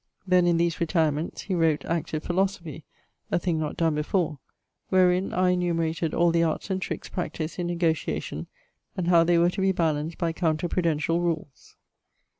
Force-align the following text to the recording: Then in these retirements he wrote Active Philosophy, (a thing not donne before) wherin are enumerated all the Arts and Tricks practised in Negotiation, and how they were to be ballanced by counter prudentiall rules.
Then 0.25 0.47
in 0.47 0.57
these 0.57 0.79
retirements 0.81 1.41
he 1.41 1.53
wrote 1.53 1.85
Active 1.85 2.23
Philosophy, 2.23 2.85
(a 3.29 3.37
thing 3.37 3.59
not 3.59 3.77
donne 3.77 3.93
before) 3.93 4.39
wherin 4.89 5.31
are 5.31 5.51
enumerated 5.51 6.11
all 6.15 6.31
the 6.31 6.41
Arts 6.41 6.71
and 6.71 6.81
Tricks 6.81 7.07
practised 7.07 7.59
in 7.59 7.67
Negotiation, 7.67 8.47
and 8.97 9.09
how 9.09 9.23
they 9.23 9.37
were 9.37 9.51
to 9.51 9.61
be 9.61 9.71
ballanced 9.71 10.17
by 10.17 10.33
counter 10.33 10.67
prudentiall 10.67 11.19
rules. 11.21 11.75